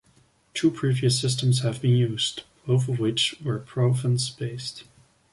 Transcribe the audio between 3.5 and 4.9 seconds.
province-based.